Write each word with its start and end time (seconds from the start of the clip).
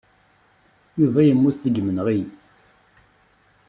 Yuba 0.99 1.19
yemmut 1.27 1.61
deg 1.65 1.75
yimenɣi. 1.77 2.19